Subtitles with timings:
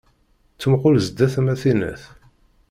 [0.53, 2.03] Ttmuqul zdat-m, a tinnat!